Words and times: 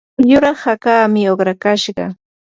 yuraq 0.29 0.57
hakaami 0.65 1.21
uqrakashqa. 1.33 2.05